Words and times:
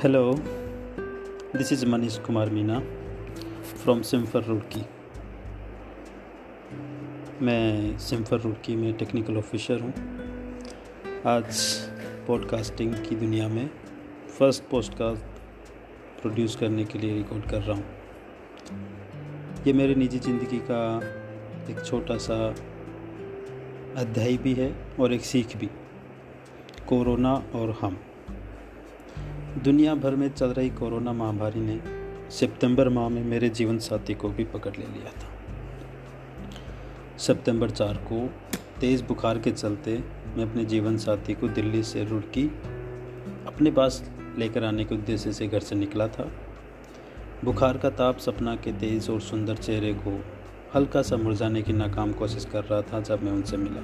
Hello, 0.00 0.34
this 1.54 1.72
is 1.72 1.84
Manish 1.86 2.16
Kumar 2.22 2.46
Meena 2.46 2.82
from 3.82 4.02
सिम्फर 4.04 4.42
रुड़की 4.44 4.80
मैं 7.42 7.98
सिम्फर 7.98 8.40
रुड़की 8.40 8.76
में 8.76 8.92
टेक्निकल 8.94 9.36
ऑफिसर 9.36 9.80
हूँ। 9.80 9.92
आज 11.26 11.60
पॉडकास्टिंग 12.26 12.94
की 12.94 13.16
दुनिया 13.16 13.48
में 13.48 13.70
फ़र्स्ट 14.38 14.62
पॉडकास्ट 14.62 16.20
प्रोड्यूस 16.20 16.56
करने 16.56 16.84
के 16.84 16.98
लिए 16.98 17.14
रिकॉर्ड 17.14 17.50
कर 17.50 17.62
रहा 17.62 17.76
हूँ। 17.76 17.86
ये 19.66 19.72
मेरे 19.72 19.94
निजी 19.94 20.18
ज़िंदगी 20.18 20.58
का 20.70 20.82
एक 21.70 21.84
छोटा 21.84 22.16
सा 22.16 22.38
अध्याय 23.96 24.36
भी 24.36 24.54
है 24.54 24.70
और 25.00 25.12
एक 25.12 25.24
सीख 25.24 25.56
भी। 25.56 25.70
कोरोना 26.88 27.34
और 27.54 27.78
हम। 27.80 27.98
दुनिया 29.64 29.94
भर 29.94 30.14
में 30.14 30.28
चल 30.28 30.46
रही 30.46 30.70
कोरोना 30.70 31.12
महामारी 31.12 31.60
ने 31.60 31.80
सितंबर 32.30 32.88
माह 32.88 33.08
में 33.08 33.24
मेरे 33.24 33.48
जीवन 33.48 33.78
साथी 33.78 34.14
को 34.14 34.28
भी 34.28 34.44
पकड़ 34.44 34.72
ले 34.72 34.86
लिया 34.86 35.12
था। 35.12 35.28
सितंबर 37.18 37.70
चार 37.70 37.94
को 37.94 38.30
तेज़ 38.80 39.04
बुखार 39.04 39.38
के 39.38 39.50
चलते 39.50 40.04
मैं 40.36 40.50
अपने 40.50 40.64
जीवन 40.64 40.96
साथी 40.96 41.34
को 41.34 41.48
दिल्ली 41.48 41.82
से 41.82 42.04
रुड़की 42.04 42.46
अपने 43.46 43.70
पास 43.70 44.10
लेकर 44.38 44.64
आने 44.64 44.84
के 44.84 44.94
उद्देश्य 44.94 45.32
से 45.32 45.46
घर 45.46 45.60
से 45.60 45.74
निकला 45.74 46.08
था। 46.08 46.32
बुखार 47.44 47.78
का 47.78 47.90
ताप 47.90 48.18
सपना 48.18 48.56
के 48.56 48.72
तेज़ 48.72 49.10
और 49.10 49.20
सुंदर 49.20 49.56
चेहरे 49.56 49.94
को 49.94 50.24
हल्का 50.74 51.02
सा 51.02 51.16
मुरझाने 51.16 51.62
की 51.62 51.72
नाकाम 51.72 52.12
कोशिश 52.12 52.44
कर 52.44 52.64
रहा 52.64 52.82
था 52.82 53.00
जब 53.00 53.22
मैं 53.22 53.32
उनसे 53.32 53.56
मिला। 53.56 53.80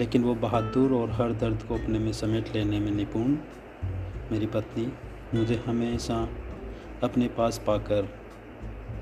लेकिन 0.00 0.22
वो 0.22 0.34
बहादुर 0.34 0.92
और 0.92 1.10
हर 1.10 1.32
दर्द 1.32 1.62
को 1.62 1.74
अपने 1.74 1.98
में 1.98 2.12
समेट 2.12 2.54
लेने 2.54 2.80
में 2.80 2.90
निपुण 2.90 3.36
मेरी 4.32 4.46
पत्नी 4.46 4.92
मुझे 5.34 5.62
हमेशा 5.66 6.28
अपने 7.02 7.28
पास 7.28 7.58
पाकर 7.66 8.08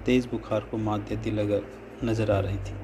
तेज़ 0.06 0.28
बुखार 0.28 0.60
को 0.60 0.76
मात 0.76 1.00
देती 1.00 1.30
लगा 1.30 1.60
नज़र 2.04 2.30
आ 2.30 2.40
रही 2.40 2.56
थी। 2.56 2.74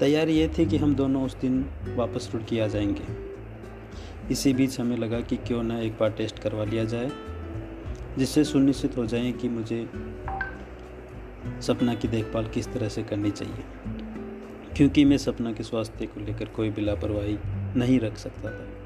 तैयारी 0.00 0.32
ये 0.32 0.48
थी 0.58 0.66
कि 0.66 0.76
हम 0.76 0.94
दोनों 0.94 1.24
उस 1.24 1.36
दिन 1.36 1.66
वापस 1.84 2.30
रुड़की 2.34 2.58
आ 2.58 2.66
जाएँगे। 2.66 3.02
इसी 4.30 4.54
बीच 4.54 4.80
हमें 4.80 4.96
लगा 4.96 5.20
कि 5.20 5.36
क्यों 5.36 5.62
ना 5.62 5.80
एक 5.80 5.92
बार 5.92 6.10
टेस्ट 6.10 6.38
करवा 6.38 6.64
लिया 6.64 6.84
जाए, 6.84 7.10
जिससे 8.18 8.44
सुनिश्चित 8.44 8.96
हो 8.96 9.06
जाए 9.06 9.32
कि 9.32 9.48
मुझे 9.48 9.90
सपना 11.62 11.94
की 11.94 12.08
देखभाल 12.08 12.48
किस 12.48 12.72
तरह 12.72 12.88
से 12.88 13.02
करनी 13.02 13.30
चाहिए। 13.30 13.64
क्योंकि 14.76 15.04
मैं 15.04 15.18
सपना 15.18 15.52
के 15.52 15.62
स्वास्थ्य 15.62 16.06
को 16.06 16.20
लेकर 16.20 16.44
कोई 16.44 16.70
भी 16.70 16.82
लापरवाही 16.82 17.38
नहीं 17.76 18.00
रख 18.00 18.16
सकता 18.16 18.50
था। 18.50 18.83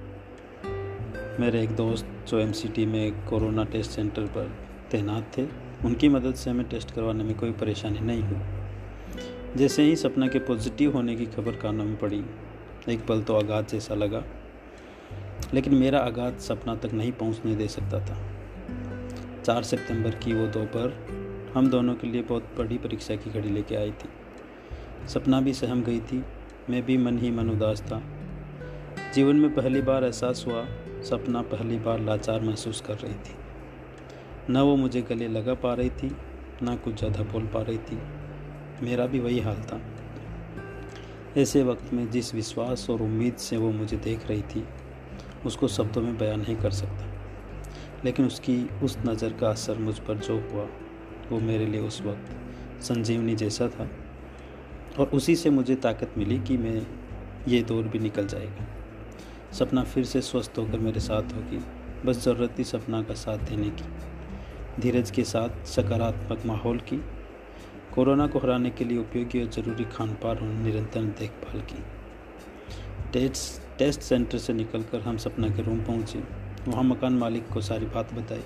मेरे 1.41 1.63
एक 1.63 1.71
दोस्त 1.71 2.07
जो 2.29 2.39
एम 2.39 2.53
में 2.89 3.27
कोरोना 3.27 3.65
टेस्ट 3.65 3.91
सेंटर 3.91 4.23
पर 4.27 4.51
तैनात 4.91 5.31
थे, 5.39 5.45
उनकी 5.85 6.09
मदद 6.09 6.35
से 6.35 6.51
हमें 6.51 6.69
टेस्ट 6.69 6.91
करवाने 6.91 7.25
में 7.25 7.37
कोई 7.37 7.53
परेशानी 7.53 8.01
नहीं 8.01 8.23
हुई। 8.23 9.57
जैसे 9.57 9.83
ही 9.83 9.97
सपना 9.97 10.29
के 10.29 10.39
पॉजिटिव 10.39 10.93
होने 10.93 11.17
की 11.17 11.27
खबर 11.27 11.57
कानों 11.57 11.85
में 11.85 11.97
पड़ी, 11.99 12.25
एक 12.89 13.07
पल 13.07 13.23
तो 13.23 13.37
आघात 13.37 13.71
जैसा 13.71 13.95
लगा, 13.95 14.23
लेकिन 15.55 15.75
मेरा 15.75 15.99
आघात 15.99 16.41
सपना 16.41 16.75
तक 16.75 16.93
नहीं 16.93 17.13
पहुँचने 17.13 17.55
दे 17.55 17.69
सकता 17.69 18.01
था। 18.01 18.17
चार 19.45 19.63
सितंबर 19.63 20.11
की 20.11 20.35
वो 20.35 20.47
दोपहर 20.47 20.93
हम 21.55 21.69
दोनों 21.71 21.95
के 21.95 22.07
लिए 22.07 22.23
बहुत 22.23 22.51
बड़ी 22.59 22.79
परीक्षा 22.79 23.17
की 23.17 23.31
घड़ी 23.31 23.49
लेके 23.49 23.77
आई 23.77 23.91
थी। 23.91 25.09
सपना 25.09 25.41
भी 25.41 25.53
सहम 25.53 25.83
गई 25.83 26.01
थी, 26.01 26.23
मैं 26.71 26.83
भी 26.83 26.97
मन 26.97 27.19
ही 27.19 27.31
मन 27.31 27.51
उदास 27.51 27.83
था। 27.83 28.03
जीवन 29.15 29.37
में 29.37 29.55
पहली 29.55 29.83
बार 29.83 30.05
एहसास 30.05 30.45
हुआ 30.47 30.67
सपना 31.03 31.43
पहली 31.43 31.79
बार 31.79 32.01
लाचार 32.01 32.41
महसूस 32.41 32.81
कर 32.81 32.95
रही 32.95 33.15
थी। 33.15 33.35
न 34.51 34.61
वो 34.61 34.77
मुझे 34.77 35.03
गले 35.03 35.29
लगा 35.29 35.55
पा 35.55 35.75
रही 35.75 35.91
थी, 35.91 36.17
ना 36.63 36.77
कुछ 36.77 36.95
ज़्यादा 36.95 37.23
बोल 37.23 37.43
पा 37.43 37.63
रही 37.63 37.79
थी। 37.79 37.99
मेरा 38.83 39.07
भी 39.07 39.21
वही 39.21 39.41
हाल 39.41 39.57
था। 39.57 39.81
ऐसे 41.37 41.63
वक्त 41.63 41.93
में 41.93 42.11
जिस 42.11 42.35
विश्वास 42.35 42.91
और 42.91 43.03
उम्मीद 43.03 43.35
से 43.35 43.57
वो 43.57 43.71
मुझे 43.71 43.97
देख 43.97 44.27
रही 44.27 44.43
थी, 44.43 44.65
उसको 45.47 45.69
शब्दों 45.69 46.03
में 46.03 46.19
बयान 46.19 46.41
नहीं 46.41 46.57
कर 46.57 46.71
सकता। 46.71 47.07
लेकिन 48.05 48.27
उसकी 48.27 48.71
उस 48.83 48.99
नज़र 49.07 49.33
का 49.33 49.51
असर 49.51 49.79
मुझ 49.79 49.99
पर 49.99 50.15
जो 50.15 50.39
हुआ, 50.39 50.69
वो 51.31 51.41
मेरे 51.41 51.67
लिए 51.67 51.81
उस 51.81 52.03
वक्त 52.03 52.37
संजीवनी 52.83 53.35
जैसा 53.35 53.69
था। 53.69 53.89
और 54.99 55.07
उसी 55.07 55.37
से 55.37 55.51
मुझे 55.51 55.75
ताकत 55.75 56.15
मिली 56.19 56.39
कि 56.39 56.57
मैं 56.57 56.87
ये 57.49 57.63
दौर 57.63 57.85
भी 57.85 57.99
निकल 57.99 58.27
जाएगा। 58.27 58.78
सपना 59.53 59.83
फिर 59.85 60.05
से 60.05 60.21
स्वस्थ 60.23 60.59
होकर 60.59 60.79
मेरे 60.79 61.01
साथ 61.01 61.35
होगी 61.35 61.59
बस 62.07 62.25
ज़रूरत 62.25 62.59
थी 62.59 62.65
सपना 62.65 63.03
का 63.03 63.15
साथ 63.15 63.39
देने 63.49 63.69
की, 63.71 63.85
धीरज 64.81 65.11
के 65.11 65.25
साथ 65.25 65.65
सकारात्मक 65.67 66.45
माहौल 66.47 66.79
की, 66.79 66.97
कोरोना 67.95 68.27
को 68.27 68.39
हराने 68.39 68.71
के 68.71 68.85
लिए 68.85 68.99
उपयोगी 68.99 69.43
और 69.43 69.51
ज़रूरी 69.51 69.85
खान 69.85 70.13
पान 70.15 70.37
और 70.37 70.43
निरंतर 70.43 71.05
देखभाल 71.19 71.61
की। 71.61 71.83
टेस्ट 73.13 73.79
टेस्ट 73.79 74.01
सेंटर 74.01 74.39
से 74.39 74.53
निकलकर 74.53 75.01
हम 75.01 75.17
सपना 75.17 75.49
के 75.49 75.63
रूम 75.63 75.81
पहुँचे। 75.81 76.23
वहाँ 76.69 76.83
मकान 76.85 77.13
मालिक 77.13 77.49
को 77.49 77.61
सारी 77.61 77.87
बात 77.87 78.13
बताई। 78.15 78.43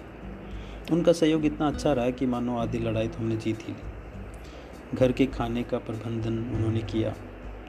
उनका 0.92 1.12
सहयोग 1.12 1.44
इतना 1.44 1.68
अच्छा 1.68 1.92
रहा 1.92 2.10
कि 2.10 2.26
मानो 2.26 2.56
आधी 2.58 2.78
लड़ाई 2.78 3.08
तो 3.08 3.18
हमने 3.18 3.36
जीत 3.36 3.68
ही 3.68 3.72
ली। 3.72 4.96
घर 4.96 5.12
के 5.12 5.26
खाने 5.26 5.62
का 5.62 5.78
प्रबंधन 5.78 6.38
उन्होंने 6.54 6.80
किया। 6.82 7.14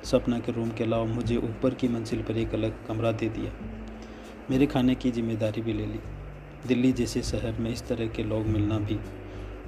सपना 0.04 0.40
के 0.40 0.52
रूम 0.52 0.70
के 0.70 0.84
अलावा 0.84 1.06
मुझे 1.06 1.38
ऊपर 1.38 1.74
की 1.74 1.88
मंजिल 1.88 2.22
पर 2.22 2.38
एक 2.38 2.54
अलग 2.54 2.86
कमरा 2.88 3.12
दे 3.12 3.30
दिया। 3.30 3.52
मेरे 4.52 4.66
खाने 4.66 4.96
की 4.96 5.12
ज़िम्मेदारी 5.12 5.62
भी 5.62 5.74
ले 5.74 5.86
ली। 5.86 6.00
दिल्ली 6.68 6.92
जैसे 6.92 7.22
शहर 7.22 7.60
में 7.60 7.72
इस 7.72 7.88
तरह 7.88 8.08
के 8.08 8.24
लोग 8.24 8.46
मिलना 8.46 8.80
भी 8.80 9.00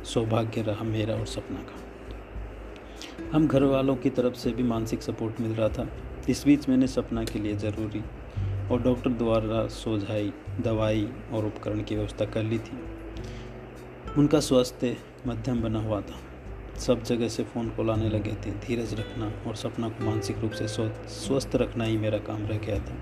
सौभाग्य 0.03 0.61
रहा 0.61 0.83
मेरा 0.83 1.15
और 1.15 1.25
सपना 1.25 1.59
का। 1.59 1.83
हम 3.33 3.47
घर 3.47 3.63
वालों 3.63 3.95
की 3.95 4.09
तरफ़ 4.09 4.33
से 4.33 4.51
भी 4.51 4.63
मानसिक 4.63 5.01
सपोर्ट 5.01 5.41
मिल 5.41 5.51
रहा 5.51 5.69
था। 5.69 5.87
इस 6.29 6.45
बीच 6.45 6.69
मैंने 6.69 6.87
सपना 6.87 7.23
के 7.23 7.39
लिए 7.39 7.55
ज़रूरी 7.55 8.03
और 8.71 8.81
डॉक्टर 8.81 9.09
द्वारा 9.09 9.67
सोझाई, 9.67 10.33
दवाई 10.61 11.07
और 11.33 11.45
उपकरण 11.45 11.83
की 11.83 11.95
व्यवस्था 11.95 12.25
कर 12.25 12.43
ली 12.43 12.59
थी। 12.59 12.79
उनका 14.17 14.39
स्वास्थ्य 14.39 14.97
मध्यम 15.27 15.61
बना 15.61 15.79
हुआ 15.79 16.01
था। 16.01 16.19
सब 16.77 17.03
जगह 17.03 17.27
से 17.27 17.43
फ़ोन 17.43 17.69
कॉल 17.69 17.89
आने 17.89 18.09
लगे 18.09 18.31
थे। 18.35 18.51
धीरज 18.59 18.93
रखना 18.93 19.31
और 19.47 19.55
सपना 19.55 19.89
को 19.89 20.05
मानसिक 20.05 20.39
रूप 20.39 20.51
से 20.51 20.67
स्वस्थ 20.67 21.55
रखना 21.55 21.83
ही 21.83 21.97
मेरा 21.97 22.17
काम 22.17 22.45
रह 22.45 22.57
गया 22.57 22.79
था। 22.79 22.95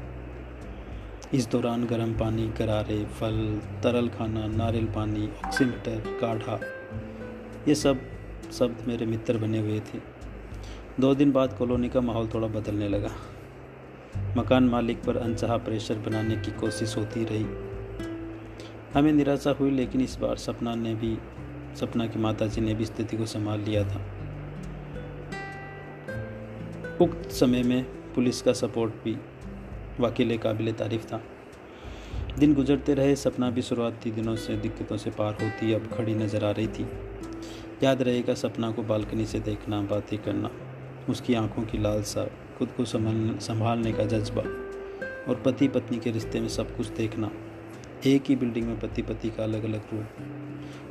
इस 1.34 1.48
दौरान 1.50 1.86
गर्म 1.86 2.14
पानी 2.14 2.48
गरारे 2.58 3.04
फल, 3.20 3.60
तरल 3.84 4.10
खाना, 4.10 4.46
नारियल 4.48 4.86
पानी, 4.86 5.30
ऑक्सीमीटर, 5.46 6.18
काढ़ा, 6.22 6.60
ये 7.68 7.76
सब 7.76 8.02
शब्द 8.52 8.88
मेरे 8.88 9.06
मित्र 9.06 9.38
बने 9.38 9.60
हुए 9.60 9.80
थे। 9.80 10.00
दो 11.00 11.14
दिन 11.16 11.32
बाद 11.32 11.54
कॉलोनी 11.54 11.90
का 11.90 12.02
माहौल 12.02 12.28
थोड़ा 12.34 12.48
बदलने 12.48 12.90
लगा। 12.90 13.12
मकान 14.38 14.64
मालिक 14.64 15.04
पर 15.04 15.18
अनचाहा 15.18 15.58
प्रेशर 15.58 15.96
बनाने 16.00 16.36
की 16.36 16.52
कोशिश 16.52 16.98
होती 16.98 17.24
रही। 17.26 17.46
हमें 18.94 19.12
निराशा 19.14 19.52
हुई, 19.52 19.72
लेकिन 19.72 20.02
इस 20.02 20.18
बार 20.20 20.36
सपना 20.38 20.76
ने 20.76 20.94
भी 20.96 21.18
सपना 21.76 22.08
की 22.08 22.20
माता 22.20 22.48
जी 22.48 22.62
ने 22.62 22.74
भी 22.74 22.86
स्थिति 22.86 23.18
को 23.18 23.26
संभाल 23.26 23.60
लिया 23.60 23.84
था। 23.84 24.02
उक्त 27.02 27.32
समय 27.32 27.64
में 27.64 27.84
पुलिस 28.14 28.42
का 28.42 28.54
सपोर्ट 28.54 28.94
भी 28.94 29.18
वाकई 30.00 30.38
काबिल 30.38 30.72
तारीफ़ 30.72 31.06
था। 31.06 31.24
दिन 32.40 32.54
गुजरते 32.54 32.94
रहे, 32.94 33.16
सपना 33.16 33.50
भी 33.50 33.62
शुरुआती 33.62 34.12
दिनों 34.12 34.36
से 34.36 34.56
दिक्कतों 34.58 34.98
से 34.98 35.10
पार 35.10 35.34
होती, 35.34 35.74
अब 35.74 35.90
खड़ी 35.94 36.16
नज़र 36.16 36.46
आ 36.46 36.52
रही 36.52 36.68
थी। 36.68 36.88
याद 37.84 38.02
रहेगा 38.02 38.34
सपना 38.34 38.72
को 38.72 38.84
बालकनी 38.84 39.26
से 39.26 39.40
देखना, 39.40 39.82
बातें 39.82 40.20
करना, 40.20 40.50
उसकी 41.10 41.34
आँखों 41.34 41.64
की 41.64 41.78
लालसा, 41.78 42.26
खुद 42.58 42.70
को 42.72 42.86
संभालने 42.86 43.94
का 43.94 44.04
जज्बा, 44.04 44.42
और 45.30 45.42
पति 45.46 45.68
पत्नी 45.68 45.98
के 45.98 46.12
रिश्ते 46.12 46.42
में 46.42 46.48
सब 46.48 46.78
कुछ 46.78 46.88
देखना। 46.88 47.32
एक 48.06 48.24
ही 48.30 48.36
बिल्डिंग 48.36 48.68
में 48.68 48.80
पति 48.80 49.02
पति 49.02 49.30
का 49.30 49.44
अलग 49.44 49.64
अलग 49.64 49.82
रूप। 49.94 50.06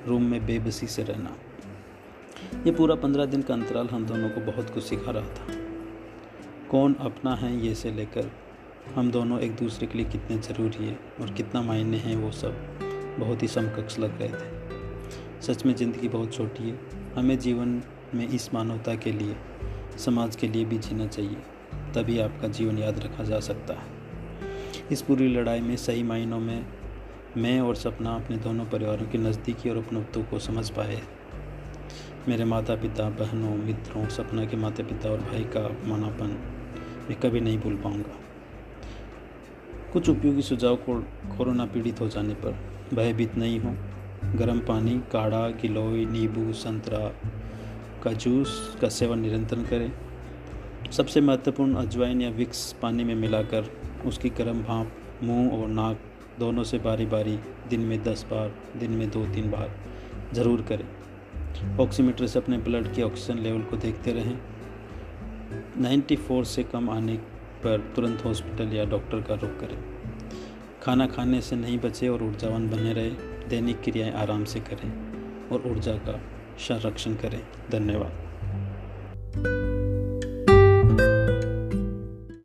रूम 0.08 0.22
में 0.22 0.46
बेबसी 0.46 0.87
से 0.87 1.02
रहना। 1.02 1.37
ये 2.66 2.72
पूरा 2.72 2.94
पंद्रह 2.94 3.25
दिन 3.25 3.43
का 3.43 3.54
अंतराल 3.54 3.88
हम 3.88 4.06
दोनों 4.06 4.28
को 4.31 4.40
बहुत 4.40 4.70
कुछ 4.70 4.84
सिखा 4.84 5.10
रहा 5.10 5.28
था। 5.28 5.46
कौन 6.70 6.94
अपना 6.94 7.34
है 7.34 7.56
ये 7.66 7.75
से 7.75 7.90
लेकर 7.90 8.31
हम 8.94 9.10
दोनों 9.10 9.38
एक 9.40 9.56
दूसरे 9.56 9.87
के 9.87 9.99
लिए 9.99 10.06
कितने 10.06 10.38
ज़रूरी 10.38 10.87
है 10.87 10.99
और 11.20 11.32
कितना 11.32 11.62
मायने 11.62 11.96
हैं 11.96 12.16
वो 12.16 12.31
सब 12.31 12.56
बहुत 13.19 13.43
ही 13.43 13.49
समकक्ष 13.49 13.99
लग 13.99 14.22
रहे 14.22 14.28
थे। 14.28 15.43
सच 15.43 15.66
में 15.66 15.75
ज़िंदगी 15.75 16.08
बहुत 16.08 16.32
छोटी 16.32 16.70
है। 16.70 16.78
हमें 17.16 17.38
जीवन 17.38 17.82
में 18.14 18.28
इस 18.28 18.55
मानवता 18.55 18.94
के 18.94 19.12
लिए, 19.12 19.37
समाज 19.98 20.37
के 20.37 20.48
लिए 20.48 20.64
भी 20.64 20.78
जीना 20.78 21.06
चाहिए, 21.06 21.37
तभी 21.94 22.19
आपका 22.19 22.48
जीवन 22.48 22.78
याद 22.78 22.98
रखा 22.98 23.25
जा 23.25 23.40
सकता 23.40 23.75
है। 23.75 24.00
इस 24.93 25.02
पूरी 25.02 25.28
लड़ाई 25.28 25.60
में 25.60 25.76
सही 25.76 26.02
मायनों 26.02 26.40
में 26.40 26.66
मैं 27.37 27.61
और 27.61 27.75
सपना 27.75 28.14
अपने 28.14 28.37
दोनों 28.37 28.64
परिवारों 28.64 29.06
की 29.06 29.19
नज़दीकी 29.19 29.70
और 29.70 29.76
अपनत्व 29.76 30.23
को 30.23 30.38
समझ 30.38 30.70
पाए। 30.70 31.02
मेरे 32.29 32.44
माता 32.44 32.75
पिता 32.75 33.08
बहनों, 33.11 33.56
मित्रों, 33.56 34.08
सपना 34.08 34.44
के 34.44 34.56
माता 34.56 34.82
पिता 34.82 35.11
और 35.11 35.19
भाई 35.19 35.44
का 35.44 35.61
अपमानापन 35.61 36.26
मैं 37.11 37.20
कभी 37.20 37.40
नहीं 37.40 37.58
भूल 37.58 37.76
पाऊँगा। 37.76 38.19
कुछ 39.93 40.08
उपयोगी 40.08 40.43
सुझाव 40.43 40.76
को 40.76 41.00
कोरोना 41.38 41.67
पीड़ित 41.67 42.00
हो 42.00 42.08
जाने 42.08 42.34
पर 42.34 42.58
भयभीत 42.94 43.34
नहीं 43.34 43.61
हो। 43.61 43.75
गर्म 44.38 44.58
पानी, 44.58 45.02
काढ़ा, 45.12 45.49
गिलोय, 45.49 46.05
नींबू, 46.05 46.52
संतरा 46.52 47.12
का 48.02 48.12
जूस 48.12 48.79
का 48.81 48.88
सेवन 48.88 49.19
निरंतर 49.19 49.56
करें। 49.56 49.93
सबसे 50.93 51.20
महत्वपूर्ण 51.20 51.75
अजवाइन 51.75 52.20
या 52.20 52.31
विक्स 52.31 52.76
पानी 52.82 53.05
में 53.05 53.14
मिलाकर 53.14 53.70
उसकी 54.06 54.31
गर्म 54.31 54.62
भाप, 54.62 54.93
मुँह 55.23 55.52
और 55.52 55.69
नाक 55.69 56.00
दोनों 56.43 56.65
से 56.65 56.79
बारी 56.79 57.06
बारी, 57.06 57.39
दिन 57.69 57.81
में 57.81 58.03
दस 58.03 58.27
बार, 58.31 58.55
दिन 58.77 58.91
में 58.91 59.11
दो 59.11 59.27
तीन 59.27 59.50
बार, 59.50 59.71
ज़रूर 60.33 60.62
करें। 60.62 61.79
ऑक्सीमीटर 61.79 62.27
से 62.27 62.39
अपने 62.39 62.59
ब्लड 62.59 62.94
के 62.94 63.03
ऑक्सीजन 63.03 63.39
लेवल 63.39 63.62
को 63.62 63.77
देखते 63.77 64.12
रहें। 64.12 64.39
94 65.79 66.44
से 66.44 66.62
कम 66.62 66.91
आने 66.91 67.15
पर 67.65 67.93
तुरंत 67.97 68.25
हॉस्पिटल 68.25 68.77
या 68.77 68.85
डॉक्टर 68.85 69.21
का 69.21 69.35
रुख 69.35 69.61
करें। 69.61 69.79
खाना 70.83 71.06
खाने 71.06 71.41
से 71.41 71.56
नहीं 71.56 71.79
बचे 71.79 72.09
और 72.09 72.23
ऊर्जावान 72.23 72.71
बने 72.71 72.93
रहे। 72.93 73.11
दैनिक 73.49 73.81
क्रियाएँ 73.81 74.12
आराम 74.12 74.44
से 74.44 74.61
करें 74.61 74.91
और 75.49 75.62
ऊर्जा 75.67 75.93
का 75.93 76.21
संरक्षण 76.59 77.15
करें। 77.15 77.41
धन्यवाद। 77.71 79.62